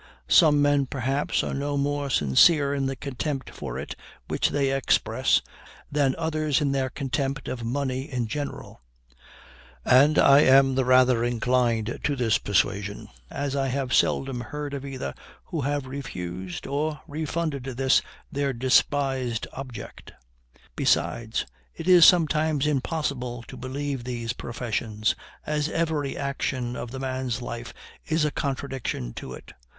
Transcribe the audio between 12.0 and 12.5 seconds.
to this